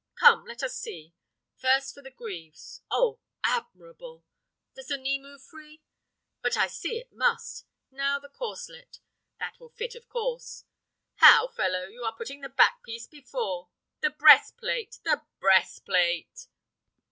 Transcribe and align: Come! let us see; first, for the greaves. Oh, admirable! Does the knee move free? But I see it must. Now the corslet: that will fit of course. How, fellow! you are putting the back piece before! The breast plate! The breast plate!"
Come! 0.15 0.45
let 0.47 0.63
us 0.63 0.75
see; 0.75 1.13
first, 1.57 1.93
for 1.93 2.01
the 2.01 2.09
greaves. 2.09 2.81
Oh, 2.89 3.19
admirable! 3.43 4.23
Does 4.73 4.87
the 4.87 4.97
knee 4.97 5.19
move 5.19 5.43
free? 5.43 5.83
But 6.41 6.57
I 6.57 6.65
see 6.65 6.97
it 6.97 7.11
must. 7.13 7.67
Now 7.91 8.17
the 8.17 8.27
corslet: 8.27 8.99
that 9.37 9.59
will 9.59 9.69
fit 9.69 9.93
of 9.93 10.09
course. 10.09 10.63
How, 11.17 11.49
fellow! 11.49 11.83
you 11.83 12.01
are 12.03 12.15
putting 12.15 12.41
the 12.41 12.49
back 12.49 12.81
piece 12.81 13.05
before! 13.05 13.69
The 13.99 14.09
breast 14.09 14.57
plate! 14.57 14.97
The 15.03 15.21
breast 15.39 15.85
plate!" 15.85 16.47